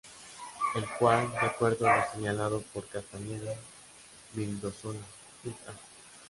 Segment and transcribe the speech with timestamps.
[0.73, 4.97] El cual, de acuerdo a los señalado por Castañeda-Vildozola
[5.45, 5.75] "et al.